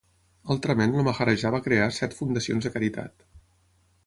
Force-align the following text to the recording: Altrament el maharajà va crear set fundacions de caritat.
Altrament 0.55 0.95
el 1.01 1.05
maharajà 1.07 1.51
va 1.57 1.61
crear 1.67 1.91
set 2.01 2.19
fundacions 2.23 2.69
de 2.69 2.73
caritat. 2.79 3.29